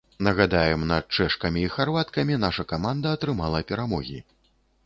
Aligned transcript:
Нагадаем, 0.27 0.85
над 0.91 1.13
чэшкамі 1.19 1.61
і 1.67 1.69
харваткамі 1.75 2.39
наша 2.47 2.65
каманда 2.75 3.15
атрымала 3.19 3.63
перамогі. 3.75 4.19